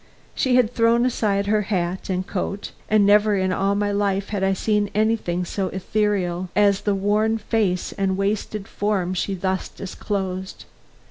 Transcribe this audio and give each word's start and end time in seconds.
She 0.33 0.55
had 0.55 0.73
thrown 0.73 1.05
aside 1.05 1.45
her 1.45 1.61
hat 1.61 2.09
and 2.09 2.25
coat, 2.25 2.71
and 2.89 3.05
never 3.05 3.35
in 3.35 3.53
all 3.53 3.75
my 3.75 3.91
life 3.91 4.29
had 4.29 4.43
I 4.43 4.53
seen 4.53 4.89
anything 4.95 5.45
so 5.45 5.67
ethereal 5.67 6.49
as 6.55 6.81
the 6.81 6.95
worn 6.95 7.37
face 7.37 7.91
and 7.91 8.17
wasted 8.17 8.67
form 8.67 9.13
she 9.13 9.35
thus 9.35 9.69
disclosed. 9.69 10.65